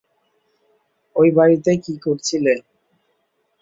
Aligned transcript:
ঐ 1.15 1.23
বাড়িতে 1.37 1.71
কী 1.83 1.93
করছিলে? 1.97 2.53